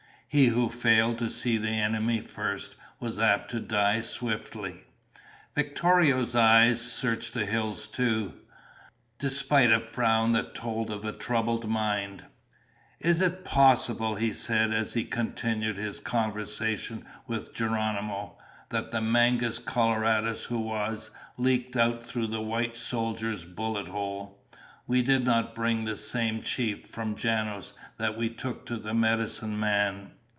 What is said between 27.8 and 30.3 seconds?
that we took to the medicine man."